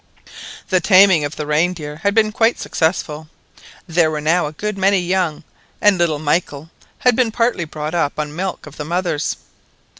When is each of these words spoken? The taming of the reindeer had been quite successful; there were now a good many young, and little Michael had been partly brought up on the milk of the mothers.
The 0.69 0.79
taming 0.81 1.23
of 1.25 1.35
the 1.35 1.45
reindeer 1.45 1.97
had 1.97 2.15
been 2.15 2.31
quite 2.31 2.59
successful; 2.59 3.29
there 3.85 4.09
were 4.09 4.19
now 4.19 4.47
a 4.47 4.51
good 4.51 4.75
many 4.75 4.97
young, 4.97 5.43
and 5.79 5.99
little 5.99 6.17
Michael 6.17 6.71
had 6.97 7.15
been 7.15 7.31
partly 7.31 7.65
brought 7.65 7.93
up 7.93 8.17
on 8.17 8.29
the 8.29 8.33
milk 8.35 8.65
of 8.65 8.77
the 8.77 8.85
mothers. 8.85 9.35